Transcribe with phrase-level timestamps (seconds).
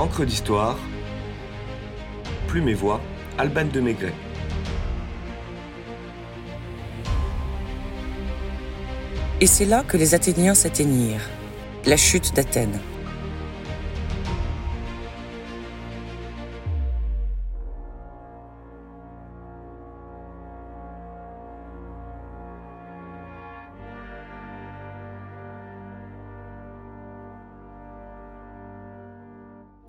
[0.00, 0.78] Encre d'histoire,
[2.48, 3.02] Plume et Voix,
[3.36, 4.14] Alban de Maigret.
[9.42, 11.28] Et c'est là que les Athéniens s'atteignirent,
[11.84, 12.80] la chute d'Athènes.«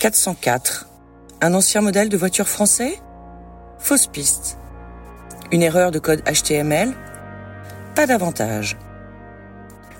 [0.01, 0.87] 404.
[1.41, 2.97] Un ancien modèle de voiture français?
[3.77, 4.57] Fausse piste.
[5.51, 6.91] Une erreur de code HTML
[7.93, 8.77] Pas davantage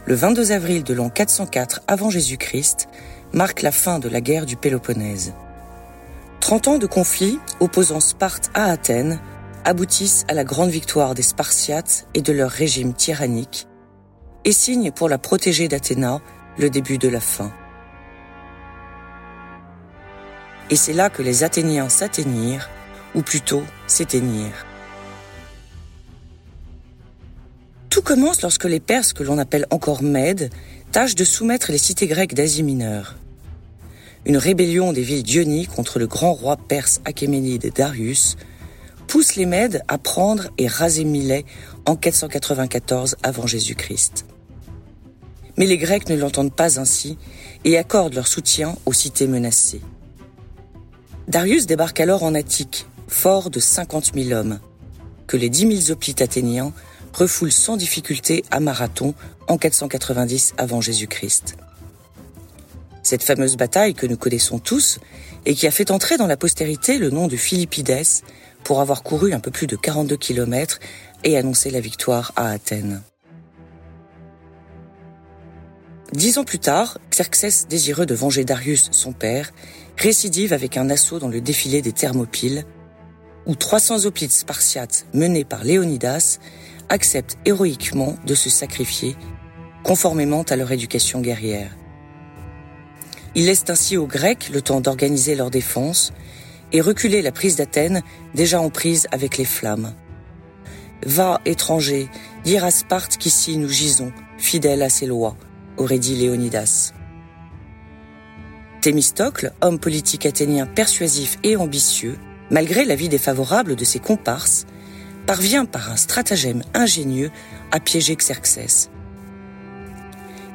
[0.08, 2.90] le 22 avril de l'an 404 avant Jésus-Christ
[3.32, 5.36] marque la fin de la guerre du Péloponnèse.
[6.40, 9.20] Trente ans de conflit opposant Sparte à Athènes
[9.66, 13.68] aboutissent à la grande victoire des Spartiates et de leur régime tyrannique
[14.46, 16.22] et signent pour la protéger d'Athéna
[16.58, 17.52] le début de la fin.
[20.72, 22.70] Et c'est là que les Athéniens s'atteignirent,
[23.14, 24.66] ou plutôt s'éteignirent.
[27.90, 30.50] Tout commence lorsque les Perses, que l'on appelle encore Mèdes,
[30.94, 33.16] tâchent de soumettre les cités grecques d'Asie mineure.
[34.26, 38.38] Une rébellion des villes d'Ionie contre le grand roi perse Achéménide Darius
[39.08, 41.44] pousse les Mèdes à prendre et raser Milet
[41.86, 44.26] en 494 avant Jésus-Christ.
[45.58, 47.18] Mais les Grecs ne l'entendent pas ainsi
[47.66, 49.82] et accordent leur soutien aux cités menacées.
[51.32, 54.60] Darius débarque alors en Attique, fort de 50 000 hommes,
[55.28, 56.74] que les 10 000 hoplites athéniens
[57.14, 59.14] refoule sans difficulté à Marathon
[59.48, 61.56] en 490 avant Jésus-Christ.
[63.02, 65.00] Cette fameuse bataille que nous connaissons tous
[65.46, 68.06] et qui a fait entrer dans la postérité le nom de Philippides
[68.66, 70.80] pour avoir couru un peu plus de 42 km
[71.24, 73.04] et annoncé la victoire à Athènes.
[76.12, 79.54] Dix ans plus tard, Xerxès, désireux de venger Darius, son père,
[80.02, 82.66] récidive avec un assaut dans le défilé des Thermopyles,
[83.46, 86.40] où 300 hoplites spartiates menés par Léonidas
[86.90, 89.16] acceptent héroïquement de se sacrifier,
[89.84, 91.78] conformément à leur éducation guerrière.
[93.36, 96.12] Ils laissent ainsi aux Grecs le temps d'organiser leur défense
[96.72, 98.02] et reculer la prise d'Athènes
[98.34, 99.94] déjà en prise avec les flammes.
[101.06, 102.10] Va, étranger,
[102.44, 105.38] dire à Sparte qu'ici nous gisons, fidèles à ses lois,
[105.78, 106.92] aurait dit Léonidas.
[108.82, 112.18] Thémistocle, homme politique athénien persuasif et ambitieux,
[112.50, 114.66] malgré l'avis défavorable de ses comparses,
[115.28, 117.30] parvient par un stratagème ingénieux
[117.72, 118.90] à piéger Xerxès.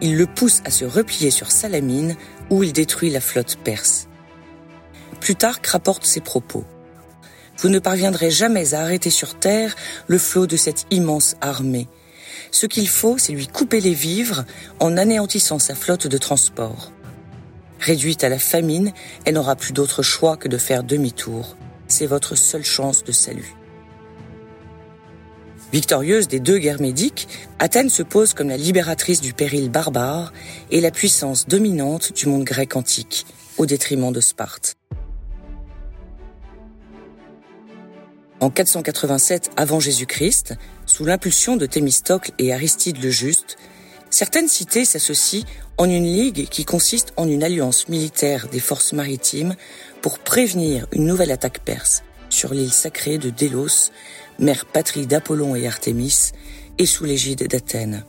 [0.01, 2.17] Il le pousse à se replier sur Salamine
[2.51, 4.09] où il détruit la flotte perse.
[5.21, 6.65] Plutarque rapporte ses propos.
[7.59, 9.77] Vous ne parviendrez jamais à arrêter sur terre
[10.09, 11.87] le flot de cette immense armée.
[12.51, 14.45] Ce qu'il faut, c'est lui couper les vivres
[14.81, 16.91] en anéantissant sa flotte de transport.
[17.87, 18.93] Réduite à la famine,
[19.25, 21.57] elle n'aura plus d'autre choix que de faire demi-tour.
[21.87, 23.55] C'est votre seule chance de salut.
[25.73, 27.29] Victorieuse des deux guerres médiques,
[27.61, 30.33] Athènes se pose comme la libératrice du péril barbare
[30.73, 33.25] et la puissance dominante du monde grec antique,
[33.57, 34.75] au détriment de Sparte.
[38.41, 40.55] En 487 avant Jésus-Christ,
[40.87, 43.57] sous l'impulsion de Thémistocle et Aristide le Juste,
[44.11, 45.45] certaines cités s'associent
[45.79, 49.55] en une ligue qui consiste en une alliance militaire des forces maritimes
[50.01, 53.91] pour prévenir une nouvelle attaque perse sur l'île sacrée de Délos,
[54.39, 56.33] mère patrie d'Apollon et Artémis,
[56.79, 58.05] et sous l'égide d'Athènes.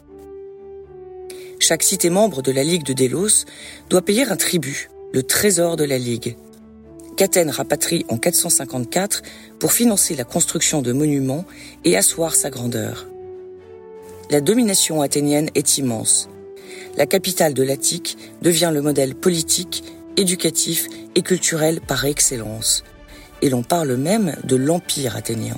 [1.60, 3.46] Chaque cité membre de la Ligue de Délos
[3.90, 6.36] doit payer un tribut, le trésor de la Ligue,
[7.16, 9.24] qu'Athènes rapatrie en 454
[9.60, 11.46] pour financer la construction de monuments
[11.84, 13.08] et asseoir sa grandeur.
[14.30, 16.28] La domination athénienne est immense.
[16.98, 19.84] La capitale de l'Attique devient le modèle politique,
[20.18, 22.84] éducatif et culturel par excellence,
[23.42, 25.58] et l'on parle même de l'empire athénien.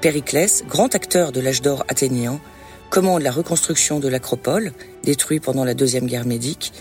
[0.00, 2.40] Périclès, grand acteur de l'âge d'or athénien,
[2.90, 4.72] commande la reconstruction de l'acropole,
[5.04, 6.72] détruite pendant la Deuxième Guerre médique,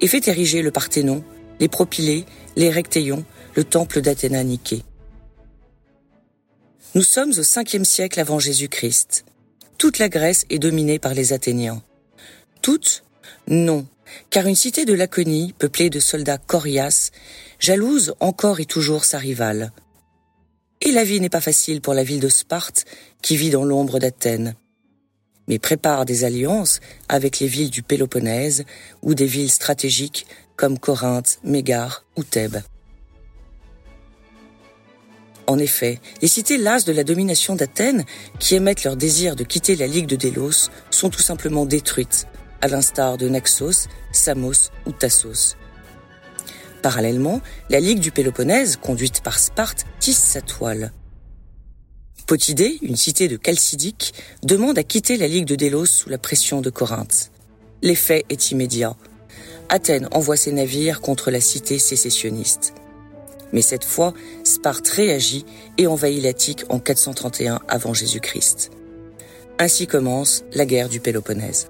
[0.00, 1.24] et fait ériger le Parthénon,
[1.58, 2.26] les Propylées,
[2.56, 3.24] les Rectéions,
[3.56, 4.84] le temple d'Athéna Niké.
[6.94, 9.24] Nous sommes au 5e siècle avant Jésus-Christ.
[9.78, 11.82] Toute la Grèce est dominée par les Athéniens.
[12.62, 13.04] Toute
[13.48, 13.86] Non,
[14.30, 17.10] car une cité de Laconie, peuplée de soldats coriaces,
[17.58, 19.72] jalouse encore et toujours sa rivale,
[20.80, 22.84] et la vie n'est pas facile pour la ville de Sparte,
[23.22, 24.54] qui vit dans l'ombre d'Athènes,
[25.48, 28.64] mais prépare des alliances avec les villes du Péloponnèse
[29.02, 30.26] ou des villes stratégiques
[30.56, 32.62] comme Corinthe, Mégare ou Thèbes.
[35.46, 38.04] En effet, les cités lasses de la domination d'Athènes,
[38.38, 42.26] qui émettent leur désir de quitter la Ligue de Délos, sont tout simplement détruites,
[42.62, 45.56] à l'instar de Naxos, Samos ou Tassos.
[46.82, 50.92] Parallèlement, la Ligue du Péloponnèse, conduite par Sparte, tisse sa toile.
[52.26, 56.62] Potidée, une cité de Chalcidique, demande à quitter la Ligue de Délos sous la pression
[56.62, 57.30] de Corinthe.
[57.82, 58.96] L'effet est immédiat.
[59.68, 62.72] Athènes envoie ses navires contre la cité sécessionniste.
[63.54, 64.12] Mais cette fois,
[64.42, 65.46] Sparte réagit
[65.78, 68.72] et envahit l'Attique en 431 avant Jésus-Christ.
[69.60, 71.68] Ainsi commence la guerre du Péloponnèse.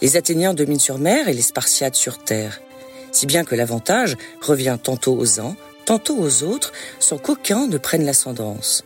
[0.00, 2.60] Les Athéniens dominent sur mer et les Spartiates sur terre,
[3.10, 8.06] si bien que l'avantage revient tantôt aux uns, tantôt aux autres, sans qu'aucun ne prenne
[8.06, 8.84] l'ascendance.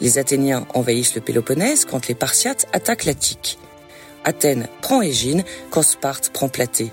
[0.00, 3.58] Les Athéniens envahissent le Péloponnèse quand les Spartiates attaquent l'Attique.
[4.24, 6.90] Athènes prend Égine quand Sparte prend Platée.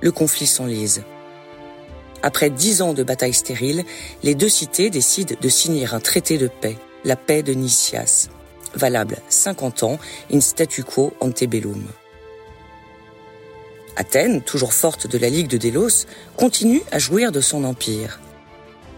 [0.00, 1.02] Le conflit s'enlise.
[2.22, 3.84] Après dix ans de bataille stérile,
[4.22, 8.28] les deux cités décident de signer un traité de paix, la paix de Nicias,
[8.74, 9.98] valable 50 ans,
[10.32, 11.84] in statu quo antebellum.
[13.96, 16.06] Athènes, toujours forte de la Ligue de Délos,
[16.36, 18.20] continue à jouir de son empire.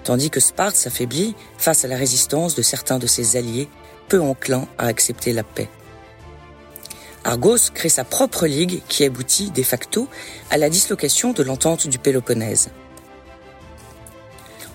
[0.02, 3.68] Tandis que Sparte s'affaiblit face à la résistance de certains de ses alliés,
[4.08, 5.68] peu enclins à accepter la paix.
[7.24, 10.08] Argos crée sa propre ligue qui aboutit de facto
[10.50, 12.70] à la dislocation de l'entente du Péloponnèse.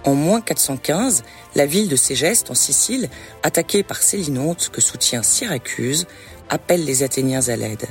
[0.06, 1.24] En moins 415,
[1.56, 3.10] la ville de Ségeste en Sicile,
[3.42, 6.08] attaquée par Célinonte que soutient Syracuse,
[6.50, 7.88] appelle les Athéniens à l'aide.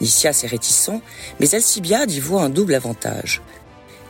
[0.00, 1.02] Lysias est réticent,
[1.40, 3.42] mais Alcibiade y voit un double avantage.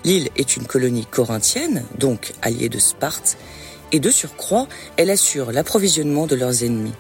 [0.05, 3.37] L'île est une colonie corinthienne, donc alliée de Sparte,
[3.93, 6.95] et de surcroît, elle assure l'approvisionnement de leurs ennemis.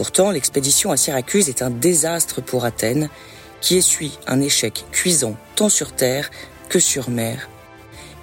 [0.00, 3.10] Pourtant, l'expédition à Syracuse est un désastre pour Athènes,
[3.60, 6.30] qui essuie un échec cuisant tant sur terre
[6.70, 7.50] que sur mer,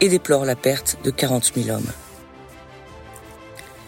[0.02, 1.92] et déplore la perte de 40 000 hommes.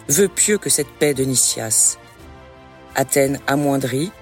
[0.08, 1.98] Veut pieux que cette paix de Nicias.
[2.94, 4.12] Athènes amoindrie,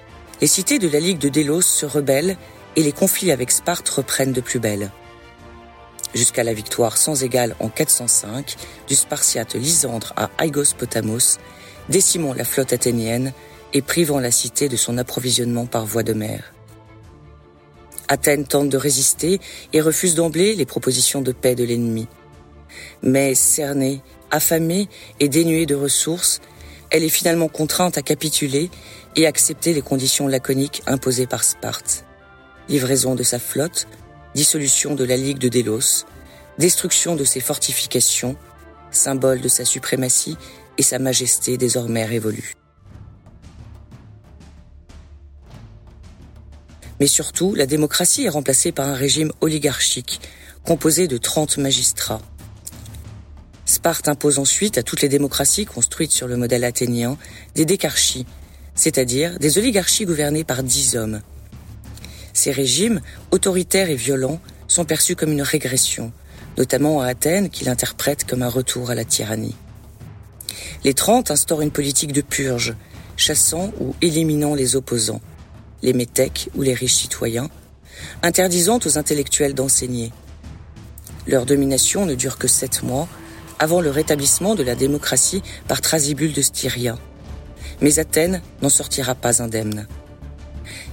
[0.41, 2.37] les cités de la Ligue de Délos se rebellent
[2.75, 4.89] et les conflits avec Sparte reprennent de plus belle.
[6.15, 8.55] Jusqu'à la victoire sans égale en 405
[8.87, 11.37] du Spartiate Lysandre à Aigos-Potamos,
[11.87, 13.31] décimant la flotte athénienne
[13.73, 16.53] et privant la cité de son approvisionnement par voie de mer.
[18.07, 19.39] Athènes tente de résister
[19.71, 22.07] et refuse d'emblée les propositions de paix de l'ennemi.
[23.03, 24.01] Mais cernée,
[24.31, 24.89] affamée
[25.19, 26.41] et dénuée de ressources,
[26.89, 28.71] elle est finalement contrainte à capituler
[29.15, 32.05] et accepter les conditions laconiques imposées par Sparte.
[32.67, 33.87] Livraison de sa flotte,
[34.33, 36.05] dissolution de la Ligue de Délos,
[36.57, 38.35] destruction de ses fortifications,
[38.91, 40.37] symbole de sa suprématie
[40.77, 42.53] et sa majesté désormais révolue.
[46.99, 50.19] Mais surtout, la démocratie est remplacée par un régime oligarchique,
[50.63, 52.21] composé de 30 magistrats.
[53.65, 57.17] Sparte impose ensuite à toutes les démocraties construites sur le modèle athénien
[57.55, 58.25] des décarchies,
[58.75, 61.21] c'est-à-dire des oligarchies gouvernées par dix hommes.
[62.33, 63.01] Ces régimes,
[63.31, 66.11] autoritaires et violents, sont perçus comme une régression,
[66.57, 69.55] notamment à Athènes qui l'interprète comme un retour à la tyrannie.
[70.83, 72.75] Les Trente instaurent une politique de purge,
[73.17, 75.21] chassant ou éliminant les opposants,
[75.81, 77.49] les métèques ou les riches citoyens,
[78.23, 80.11] interdisant aux intellectuels d'enseigner.
[81.27, 83.07] Leur domination ne dure que sept mois,
[83.59, 86.97] avant le rétablissement de la démocratie par Thrasybule de Styria,
[87.81, 89.87] mais Athènes n'en sortira pas indemne.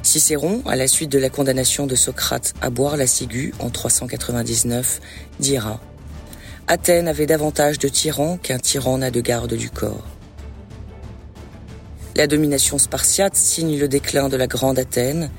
[0.03, 5.01] Cicéron, à la suite de la condamnation de Socrate à boire la ciguë en 399,
[5.41, 5.81] dira
[6.69, 10.16] Athènes avait davantage de tyrans qu'un tyran n'a de garde du corps.
[12.17, 15.31] La domination spartiate signe le déclin de la grande Athènes,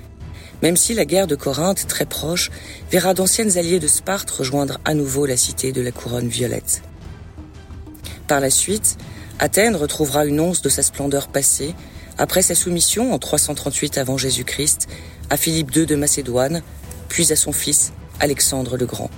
[0.62, 2.52] même si la guerre de Corinthe, très proche,
[2.92, 6.84] verra d'anciennes alliés de Sparte rejoindre à nouveau la cité de la couronne violette.
[8.28, 8.98] Par la suite,
[9.40, 11.74] Athènes retrouvera une once de sa splendeur passée
[12.20, 14.88] après sa soumission en 338 avant Jésus-Christ
[15.32, 16.62] à Philippe II de Macédoine,
[17.10, 19.10] puis à son fils Alexandre le Grand.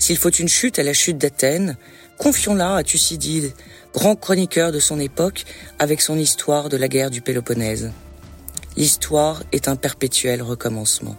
[0.00, 1.76] S'il faut une chute à la chute d'Athènes,
[2.18, 3.52] confions-la à Thucydide,
[3.92, 5.44] grand chroniqueur de son époque,
[5.78, 7.92] avec son histoire de la guerre du Péloponnèse.
[8.76, 11.16] L'histoire est un perpétuel recommencement.